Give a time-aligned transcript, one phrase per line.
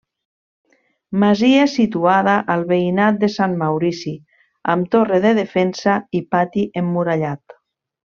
[1.23, 4.13] Masia situada al veïnat de Sant Maurici
[4.75, 7.55] amb torre de defensa i pati emmurallat.